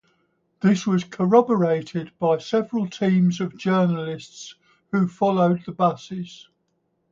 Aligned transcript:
This 0.61 0.87
was 0.87 1.03
corroborated 1.03 2.11
by 2.17 2.39
several 2.39 2.89
teams 2.89 3.39
of 3.39 3.55
journalists, 3.55 4.55
who 4.91 5.07
followed 5.07 5.63
the 5.63 5.73
buses. 5.73 6.47